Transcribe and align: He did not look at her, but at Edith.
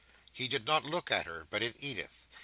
He 0.33 0.47
did 0.47 0.65
not 0.65 0.83
look 0.83 1.11
at 1.11 1.27
her, 1.27 1.45
but 1.51 1.61
at 1.61 1.75
Edith. 1.79 2.25